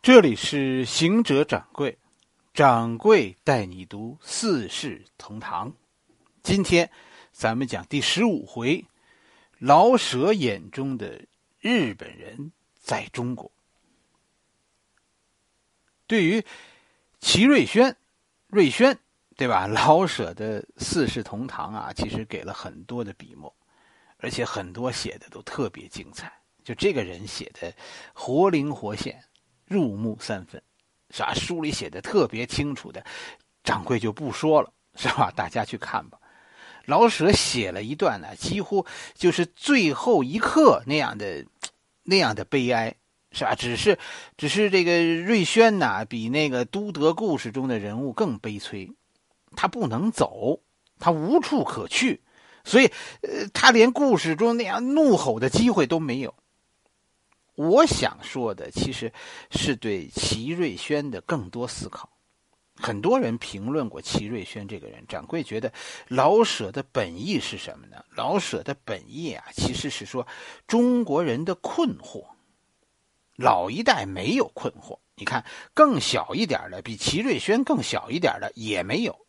[0.00, 1.98] 这里是行者掌柜，
[2.54, 5.70] 掌柜带你读《四世同堂》。
[6.42, 6.88] 今天
[7.32, 8.86] 咱们讲第十五回，
[9.58, 11.20] 老舍眼中的
[11.60, 13.50] 日本人在中国。
[16.06, 16.42] 对于
[17.20, 17.94] 齐瑞轩，
[18.46, 18.96] 瑞轩
[19.36, 19.66] 对吧？
[19.68, 23.52] 老舍的《四世同堂》啊，其实给了很多的笔墨，
[24.18, 26.32] 而且很多写的都特别精彩。
[26.64, 27.74] 就这个人写的
[28.14, 29.22] 活灵活现。
[29.68, 30.62] 入木三分，
[31.10, 31.34] 是吧？
[31.34, 33.04] 书里写的特别清楚的，
[33.62, 35.30] 掌柜就不说了，是吧？
[35.36, 36.18] 大家去看吧。
[36.86, 41.44] 老舍写了一段呢，几乎就是最后一刻那样的
[42.02, 42.94] 那样的悲哀，
[43.30, 43.54] 是吧？
[43.54, 43.98] 只是
[44.38, 48.90] 只是这个瑞轩呐，比那个都德故事中的人物更悲催。
[49.56, 50.60] 他不能走，
[50.98, 52.20] 他无处可去，
[52.64, 52.86] 所以
[53.22, 56.34] 呃，他连故事中那样怒吼的机会都没有。
[57.58, 59.12] 我想说的，其实
[59.50, 62.08] 是对齐瑞轩的更多思考。
[62.76, 65.72] 很多人评论过齐瑞轩这个人，掌柜觉得
[66.06, 68.04] 老舍的本意是什么呢？
[68.14, 70.24] 老舍的本意啊，其实是说
[70.68, 72.24] 中国人的困惑。
[73.34, 75.44] 老一代没有困惑，你看
[75.74, 79.26] 更小一点的，比齐瑞轩更小一点的也没有。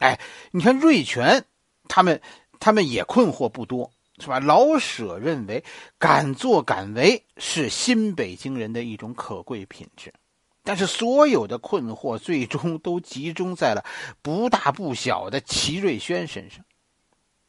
[0.00, 1.46] 哎，你看瑞全，
[1.88, 2.20] 他们
[2.60, 3.90] 他们也困惑不多。
[4.18, 4.38] 是吧？
[4.38, 5.64] 老舍认为，
[5.98, 10.14] 敢作敢为是新北京人的一种可贵品质，
[10.62, 13.84] 但是所有的困惑最终都集中在了
[14.22, 16.64] 不大不小的齐瑞轩身上。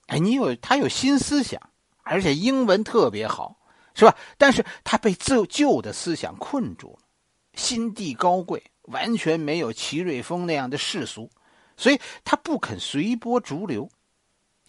[0.08, 1.62] 哎，你有他有新思想，
[2.04, 3.58] 而且英文特别好，
[3.94, 4.18] 是吧？
[4.38, 7.06] 但是他被旧旧的思想困住了，
[7.54, 11.30] 心地高贵，完全没有齐瑞峰那样的世俗，
[11.78, 13.88] 所以他不肯随波逐流。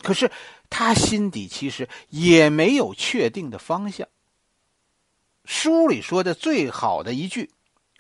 [0.03, 0.31] 可是
[0.71, 4.07] 他心底其实也没有确定的方向。
[5.45, 7.51] 书里说的最好的一句，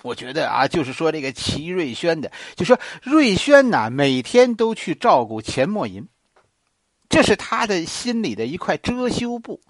[0.02, 6.08] 我觉得啊，就是说这个齐瑞轩的，就说瑞轩呐，每天都去照顾钱默吟，
[7.08, 9.61] 这是他的心里的一块遮羞布，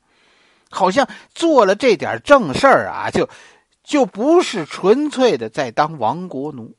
[0.70, 3.28] 好像做了这点正事儿啊，就
[3.84, 6.74] 就不是纯粹的在当亡国奴。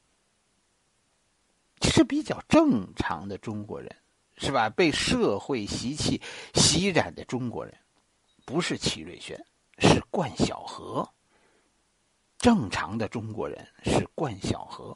[1.80, 3.96] 其实比较正常的中国人。
[4.38, 4.70] 是吧？
[4.70, 6.22] 被社会习气
[6.54, 7.76] 洗染的中国人，
[8.46, 9.38] 不是齐瑞轩，
[9.80, 11.08] 是冠晓荷。
[12.38, 14.96] 正常的中国人是冠晓荷。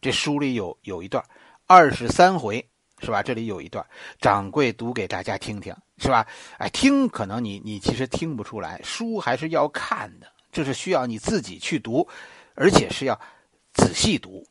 [0.00, 1.24] 这书里有有一段
[1.66, 2.64] 二十三回，
[3.00, 3.22] 是吧？
[3.24, 3.84] 这里有一段，
[4.20, 6.24] 掌柜读给大家听听，是吧？
[6.58, 12.06] 哎，听可能你你其实听不出来，书还是要看的，这是需要你自己去读，
[12.54, 13.20] 而且是要
[13.74, 14.46] 仔细读。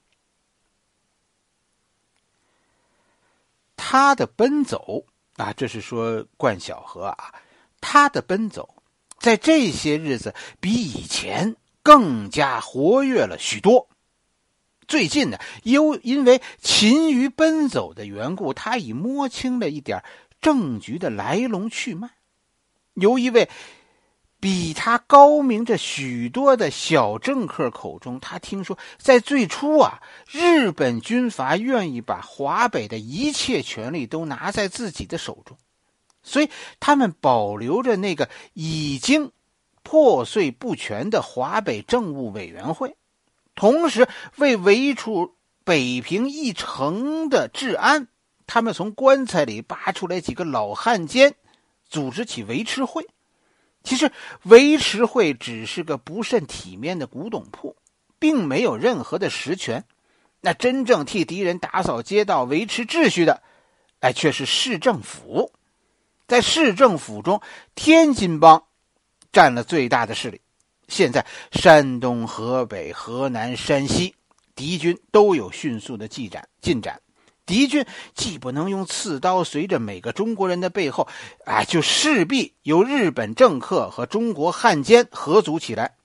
[3.98, 5.06] 他的奔走
[5.38, 7.34] 啊，这是说冠晓荷啊，
[7.80, 8.84] 他的奔走，
[9.20, 13.88] 在这些日子比以前更加活跃了许多。
[14.86, 20.04] 最近呢，又因为勤于奔走的缘故，他已摸清了一点
[20.42, 22.10] 政局的来龙去脉，
[22.96, 23.50] 由一位。
[24.46, 35.58] 比他高明着许多的小政客口中，他听说在最初啊，日本军阀愿意把华北的一切权力都拿在自己的手中，
[36.22, 39.32] 所以他们保留着那个已经
[39.82, 42.96] 破碎不全的华北政务委员会，
[43.56, 45.10] 同时为维持
[45.64, 48.10] 北平一城的治安，
[48.46, 51.34] 他们从棺材里扒出来几个老汉奸，
[51.90, 53.08] 组织起维持会。
[53.86, 54.12] 其实
[54.44, 57.78] 维持会只是个不甚体面的古董铺，
[58.20, 59.86] 并没有任何的实权。
[60.42, 63.42] 那真正替敌人打扫街道、维持秩序的，
[64.00, 65.52] 哎，却是市政府。
[66.28, 67.42] 在市政府中，
[67.76, 68.66] 天津帮
[69.32, 70.42] 占了最大的势力。
[70.88, 74.16] 现在山东、河北、河南、山西
[74.56, 77.02] 敌军都有迅速的进展进展。
[77.46, 77.86] 敌军
[78.16, 81.08] 既不能用刺刀随着每个中国人的背后，
[81.46, 85.96] 啊，就势必由日本政客和中国汉奸合组起来，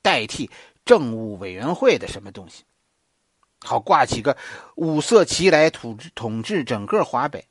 [0.00, 0.50] 代替
[0.84, 2.64] 政务委员会的什么东西，
[3.60, 4.36] 好挂起个
[4.74, 7.46] 五色旗来统治统治整个华北，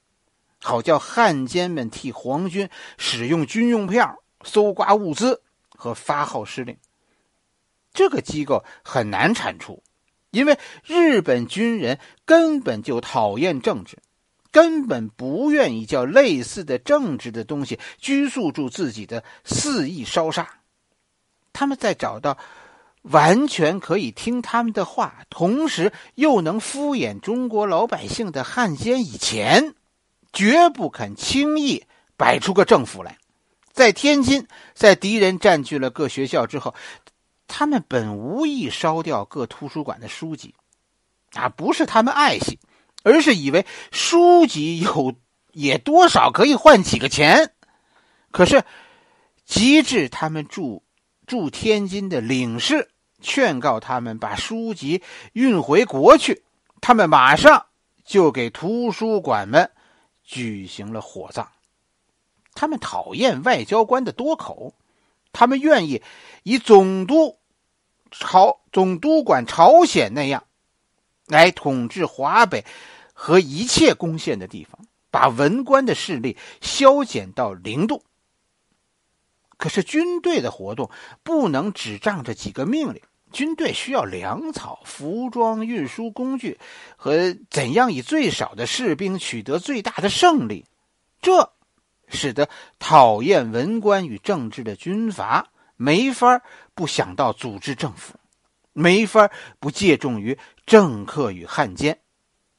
[0.60, 6.76] 好叫汉奸们替皇军使用军用票、搜刮物资和发号施令。
[7.94, 9.84] 这个机构很难铲除。
[10.36, 13.98] 因为日本军人根本就讨厌政治，
[14.52, 20.60] 根本不愿意叫类似的政治的东西拘束住自己的肆意烧杀。
[21.54, 22.38] 他们在找到
[23.04, 29.74] 完全可以听他们的话，同时又能敷衍中国老百姓的汉奸以前，
[30.34, 31.86] 绝不肯轻易
[32.18, 33.18] 摆出个政府来。
[33.72, 36.76] 在天津，在敌人占据了各学校之后。
[37.48, 40.56] 他们本无意烧掉各图书馆的书籍，
[41.34, 42.60] 啊，不是他们爱惜，
[43.04, 45.16] 而是以为书籍有
[45.52, 47.54] 也多少可以换几个钱。
[48.32, 48.64] 可是，
[49.46, 50.84] 及至他们驻
[51.28, 52.90] 驻天津的领事
[53.22, 55.02] 劝告他们把书籍
[55.34, 56.44] 运回国去，
[56.82, 57.68] 他们马上
[58.04, 59.72] 就给图书馆们
[60.24, 61.48] 举行了火葬。
[62.54, 64.74] 他们讨厌外交官的多口。
[65.38, 66.02] 他们愿意
[66.44, 67.38] 以总督
[68.10, 70.46] 朝总督管朝鲜那样
[71.28, 72.64] 来统治华北
[73.12, 78.06] 和一切攻陷的地方，把文官的势力削减到零度。
[79.58, 80.90] 可是军队的活动
[81.22, 83.02] 不能只仗着几个命令，
[83.34, 86.58] 军队需要粮草、服装、运输工具
[86.96, 90.66] 和怎样以最少的士兵取得最大的胜利。
[91.22, 91.55] 这。
[92.08, 92.50] 使得
[92.80, 96.42] 讨厌文官与政治的军阀没法
[96.74, 98.16] 不想到组织政府，
[98.74, 99.30] 没法
[99.60, 102.00] 不借重于政客与汉奸。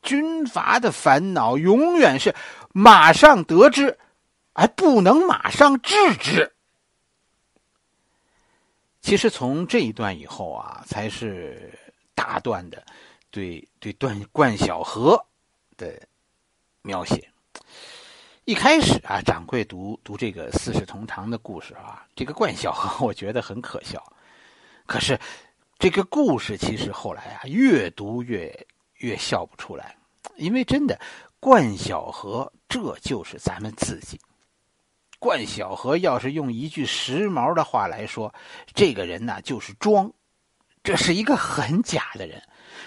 [0.02, 2.34] 军阀的烦恼永远是
[2.72, 3.98] 马上得知，
[4.52, 6.52] 而不能马上制止。
[9.00, 11.78] 其实从这一段以后啊，才是
[12.14, 12.84] 大段的
[13.30, 15.26] 对对段冠晓荷
[15.76, 16.00] 的
[16.82, 17.28] 描写。
[18.46, 24.00] 一开始啊，掌柜读读这个四世同堂的故事啊，这个冠晓荷我觉得很可笑。
[24.86, 25.18] 可是，
[25.80, 28.66] 这个故事其实后来啊，越读越
[28.98, 29.96] 越笑不出来，
[30.36, 30.96] 因为真的，
[31.40, 34.16] 冠晓荷这就是咱们自己。
[35.18, 38.32] 冠晓荷要是用一句时髦的话来说，
[38.76, 40.12] 这个人呢就是装，
[40.84, 42.40] 这是一个很假的人。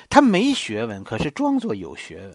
[0.09, 2.33] 他没学问，可是装作有学问；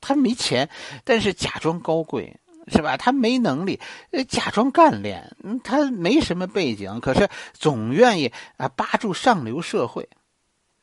[0.00, 0.70] 他没钱，
[1.02, 2.38] 但是假装高贵。
[2.68, 2.96] 是吧？
[2.96, 3.80] 他没能力，
[4.12, 5.36] 呃，假装干练。
[5.64, 10.08] 他没什么背景，可是总愿意啊扒住上流社会，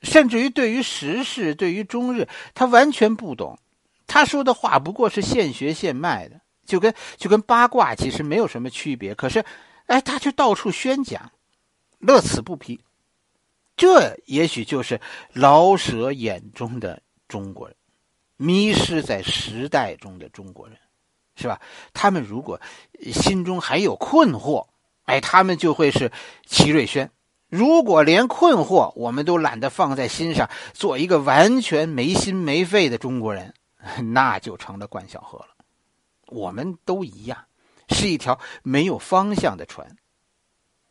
[0.02, 3.58] 甚至于对于时事、对于中日，他完全不懂。
[4.08, 9.16] 他说的话不过是现学现卖的，就跟就跟八卦其实没有什么区别。
[9.16, 9.46] 可是，
[9.86, 11.32] 哎，他却到处宣讲，
[12.00, 12.80] 乐此不疲。
[13.78, 15.00] 这也许就是
[15.32, 17.78] 老舍眼中的中国人，
[18.36, 20.78] 迷失在时代中的中国人。
[21.40, 21.60] 是吧？
[21.94, 22.60] 他们如果
[23.12, 24.68] 心中还有困惑，
[25.06, 26.12] 哎，他们就会是
[26.46, 27.08] 齐瑞轩；
[27.48, 33.54] 如果连困惑我们都懒得放在心上，做一个完全没心没肺的中国人，
[34.14, 35.48] 那就成了冠晓荷了。
[36.28, 37.46] 我们都一样，
[37.90, 39.96] 是一条没有方向的船，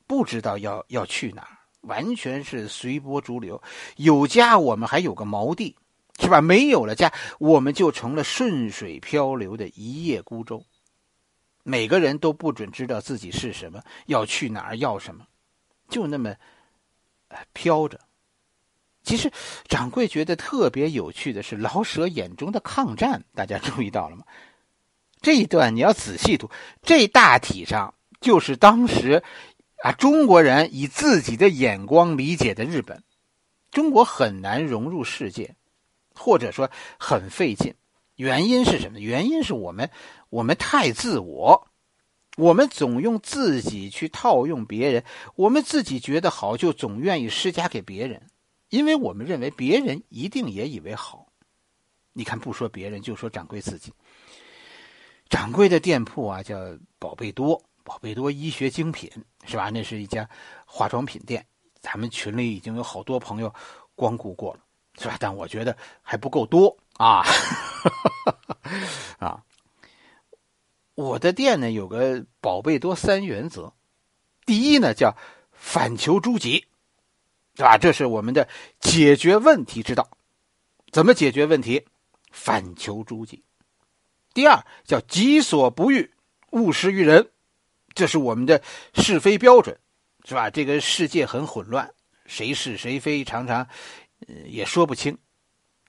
[0.07, 3.63] 不知道要要去哪儿，完全是随波逐流。
[3.97, 5.77] 有家，我们还有个锚地。
[6.19, 6.41] 是吧？
[6.41, 10.65] 没有了家，我们就成了顺水漂流的一叶孤舟。
[11.63, 15.27] 每个人都不准知道自己是什么，要去哪儿，要什么，
[15.89, 16.35] 就那么
[17.53, 18.01] 飘着。
[19.03, 19.31] 其实，
[19.69, 24.25] 掌柜觉得特别有趣的是老舍眼中的抗战，大家注意到了吗？
[25.21, 26.51] 这一段你要仔细读，
[26.83, 29.23] 这大体上就是当时
[29.83, 33.03] 啊中国人以自己的眼光理解的日本。
[33.71, 35.55] 中国很难融入世界。
[36.19, 37.75] 或者说很费劲，
[38.17, 38.99] 原因是什么？
[38.99, 39.91] 原因是我们
[40.29, 41.69] 我们太自我，
[42.37, 45.05] 我们总用自己去套用别人，
[45.37, 48.29] 我们自己觉得好就总愿意施加给别人，
[48.69, 51.27] 因为我们认为别人一定也以为好。
[52.13, 53.93] 你看，不说别人，就说掌柜自己。
[55.29, 56.57] 掌柜的店铺啊，叫
[56.99, 59.09] 宝贝多，宝贝多医学精品
[59.45, 59.71] 是吧？
[59.71, 60.29] 那是一家
[60.67, 61.47] 化妆品店，
[61.81, 63.55] 咱们群里已经有好多朋友
[63.95, 64.61] 光顾过了。
[64.99, 65.17] 是吧？
[65.21, 67.25] 但我觉得还不够多啊！
[69.19, 69.43] 啊，
[70.95, 73.73] 我的店呢有个宝贝多三原则，
[74.45, 75.17] 第一呢叫
[75.53, 76.67] 反求诸己，
[77.55, 77.79] 是吧？
[77.79, 78.49] 这是我们的
[78.81, 80.11] 解决问题之道。
[80.91, 81.87] 怎么解决问题？
[82.33, 83.45] 反求诸己。
[84.35, 86.13] 第二叫己所不欲，
[86.51, 87.31] 勿施于人，
[87.95, 88.63] 这是我们的
[88.95, 89.79] 是非标准，
[90.25, 90.51] 是吧？
[90.51, 91.95] 这个世界很混乱，
[92.27, 93.69] 谁是谁非，常常。
[94.27, 95.17] 呃，也说不清，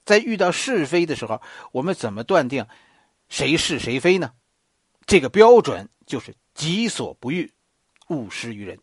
[0.05, 2.65] 在遇到是非的时候，我们怎么断定
[3.27, 4.33] 谁是谁非呢？
[5.05, 7.51] 这个标准就是己所不欲，
[8.09, 8.79] 勿施于人。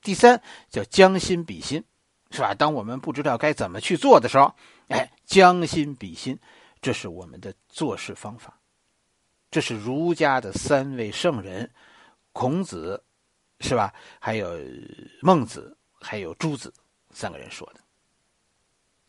[0.00, 1.84] 第三叫将心比心，
[2.30, 2.54] 是吧？
[2.54, 4.54] 当我们不知道该怎么去做的时候，
[4.88, 6.38] 哎，将心比心，
[6.80, 8.58] 这是我们的做事方法。
[9.50, 11.70] 这是儒家的三位圣人，
[12.32, 13.02] 孔子，
[13.60, 13.92] 是吧？
[14.18, 14.58] 还有
[15.20, 16.72] 孟子，还有朱子，
[17.10, 17.80] 三个人说的。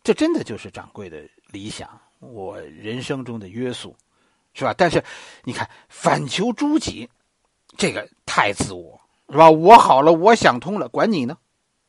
[0.03, 1.89] 这真的就是掌柜的理想，
[2.19, 3.95] 我人生中的约束，
[4.53, 4.73] 是吧？
[4.77, 5.03] 但是，
[5.43, 7.09] 你看反求诸己，
[7.77, 9.49] 这个太自我，是吧？
[9.51, 11.37] 我好了，我想通了，管你呢，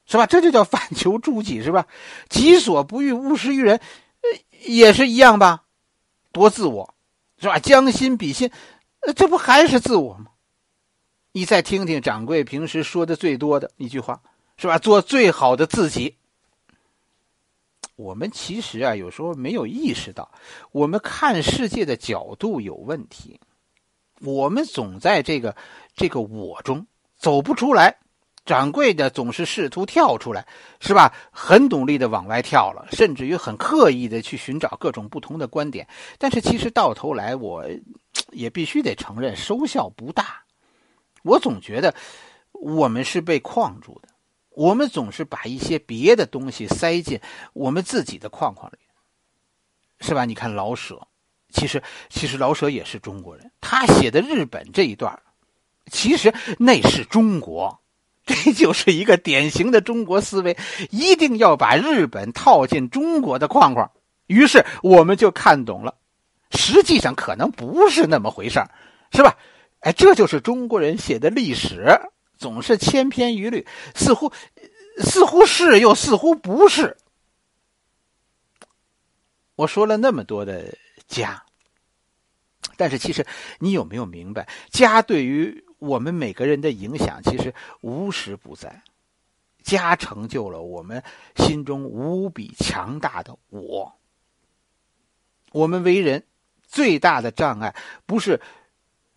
[0.06, 0.26] 是吧？
[0.26, 1.86] 这就叫反求诸己，是吧？
[2.28, 5.64] 己所不欲，勿施于人，呃也是一样吧？
[6.32, 6.94] 多自我，
[7.38, 7.58] 是吧？
[7.58, 8.50] 将心比心，
[9.16, 10.26] 这不还是自我吗？
[11.32, 14.20] 你再听听掌柜平时说的最多的一句话，
[14.56, 14.78] 是吧？
[14.78, 16.16] 做最好的自己。
[18.00, 20.30] 我们其实啊，有时候没有意识到，
[20.72, 23.38] 我们看世界的角度有问题。
[24.20, 25.54] 我们总在这个
[25.94, 27.98] 这个我中走不出来。
[28.46, 30.48] 掌柜的总是试图跳出来，
[30.80, 31.14] 是吧？
[31.30, 35.86] 很努力的往外跳了，甚至于很刻意的去寻找各种不同的观点。
[36.18, 37.64] 但是其实到头来，我
[38.30, 40.42] 也必须得承认收效不大。
[41.22, 41.94] 我总觉得
[42.52, 44.08] 我们是被框住的，
[44.50, 47.20] 我们总是把一些别的东西塞进
[47.52, 48.78] 我们自己的框框里，
[50.00, 50.24] 是吧？
[50.24, 51.06] 你看老舍，
[51.48, 55.20] 其实其实老舍也是中国人，他写的日本这一段，
[55.90, 57.78] 其实那是中国。
[58.26, 60.56] 这就是一个典型的中国思维，
[60.90, 63.90] 一定要把日本套进中国的框框。
[64.26, 65.96] 于是我们就看懂了，
[66.52, 68.62] 实际上可能不是那么回事
[69.10, 69.36] 是吧？
[69.80, 71.98] 哎，这就是中国人写的历史，
[72.40, 74.32] 总是千篇一律，似乎
[74.98, 76.96] 似乎是又似乎不是。
[79.54, 80.74] 我说了那么多的
[81.06, 81.44] 家，
[82.76, 83.24] 但是其实
[83.58, 85.64] 你有没有明白，家对于？
[85.78, 88.82] 我们每个人的影响其实无时不在，
[89.62, 91.02] 家成就了我们
[91.36, 93.98] 心中无比强大的我。
[95.52, 96.22] 我们为人
[96.66, 98.42] 最大的障碍不是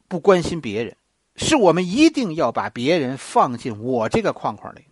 [0.08, 0.96] 不关心别人，
[1.36, 4.86] 是我们一定要把别人放进我这个框框里，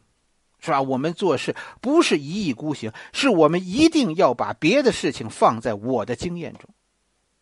[0.60, 0.82] 是吧？
[0.82, 6.70] 我们做事不是一意孤行，是我们一定要把别的事情放在我的经验中。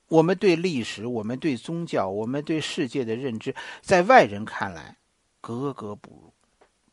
[0.07, 4.97] 我们对历史，我们对宗教，我们对世界的认知，在外人看来
[5.39, 6.33] 格格不入，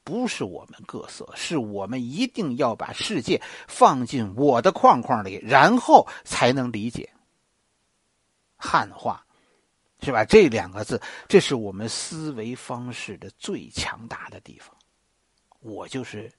[0.05, 7.11] 不是我们各色，是我们一定要把世界放进我的框框里，然后才能理解
[8.57, 9.26] 汉化，
[10.03, 10.25] 是吧？
[10.25, 14.75] 这两个字，这是我们思维方式的最强大的地方。
[15.61, 16.31] 我就是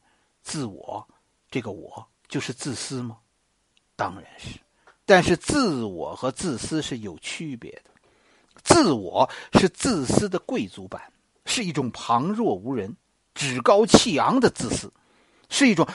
[0.41, 1.05] 自我，
[1.49, 3.17] 这个我就是自私吗？
[3.95, 4.59] 当然是。
[5.05, 7.91] 但是自我和自私是有区别的，
[8.63, 11.01] 自我是自私的贵族版，
[11.45, 12.95] 是一种旁若无人、
[13.33, 14.91] 趾高气昂的自私，
[15.49, 15.87] 是一种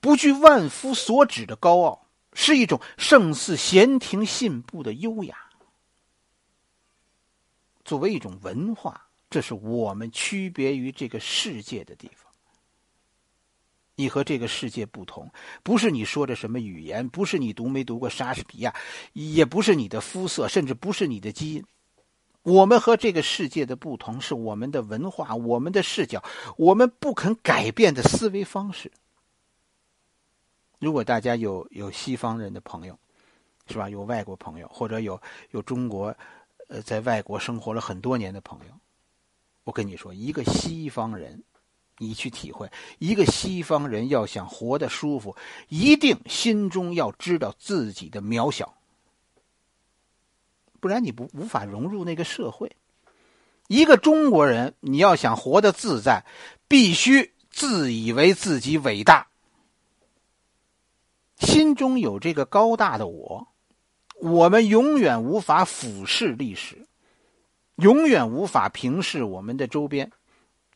[0.00, 5.36] 不惧万夫所指的高傲，是一种胜似闲庭信步的优雅。
[7.84, 12.30] 作为一种文化，这是我们区别于这个世界的地方。
[13.96, 15.30] 你和这个世界不同，
[15.62, 18.74] 不是你说的什么语言，不是你读没读过莎士比亚，
[19.12, 21.64] 也不是你的肤色，甚至不是你的基因。
[22.42, 26.22] 我们和这个世界的不同，是我们的文化、我们的视角、
[26.56, 28.90] 我们不肯改变的思维方式。
[30.80, 32.98] 如果大家有有西方人的朋友，
[33.68, 33.88] 是吧？
[33.88, 35.18] 有外国朋友，或者有
[35.52, 36.14] 有中国，
[36.82, 38.72] 在外国生活了很多年的朋友，
[39.64, 41.42] 我跟你说，一个西方人。
[41.98, 45.36] 你去体会，一个西方人要想活得舒服，
[45.68, 48.74] 一定心中要知道自己的渺小，
[50.80, 52.74] 不然你不无法融入那个社会。
[53.68, 56.24] 一个中国人，你要想活得自在，
[56.66, 59.28] 必须自以为自己伟大，
[61.38, 63.46] 心中有这个高大的我，
[64.20, 66.86] 我们永远无法俯视历史，
[67.76, 70.12] 永远无法平视我们的周边。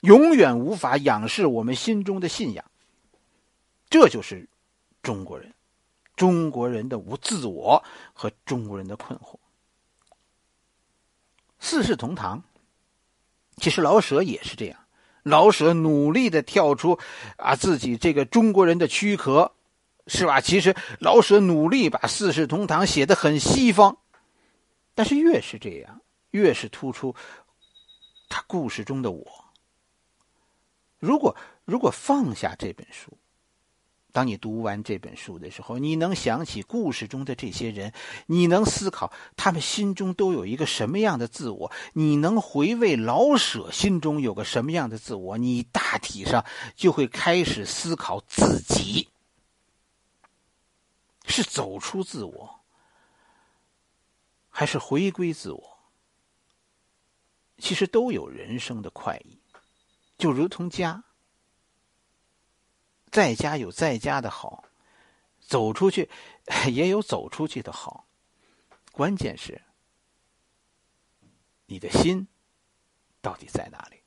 [0.03, 2.65] 永远无法仰视我们心中的信仰，
[3.91, 4.49] 这就是
[5.03, 5.53] 中国人，
[6.15, 9.35] 中国人的无自我和中国人的困惑。
[11.59, 12.45] 四世同堂，
[13.57, 14.79] 其实老舍也是这样，
[15.25, 17.01] 老舍努力的跳出
[17.37, 19.51] 啊自己这个中国人的躯壳，
[20.09, 20.41] 是吧？
[20.41, 23.99] 其实老舍努力把四世同堂写的很西方，
[24.95, 26.01] 但是越是这样，
[26.31, 27.15] 越是突出
[28.29, 29.45] 他故事中的我。
[30.99, 33.17] 如果如果放下这本书，
[34.11, 37.93] 当你读完这本书的时候，你能想起故事中的这些人，
[38.27, 49.07] 你能思考他们心中都有一个什么样的自我，你能回味老舍心中有个什么样的自我，你大体上就会开始思考自己
[51.29, 52.61] 是走出自我，
[54.49, 55.79] 还是回归自我。
[57.59, 59.39] 其实都有人生的快意。
[60.17, 61.05] 就如同家，
[63.11, 64.65] 在家有在家的好，
[65.41, 66.09] 走出去
[66.73, 68.07] 也有走出去的好。
[68.93, 69.63] 关键是，
[71.67, 72.27] 你的心
[73.21, 74.03] 到底在哪里？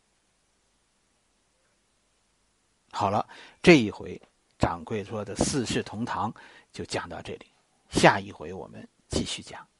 [2.92, 3.28] 好了，
[3.62, 4.22] 这一回
[4.60, 6.34] 掌柜说的四世同堂
[6.72, 7.54] 就讲到这里，
[7.90, 9.71] 下一回我们继续讲。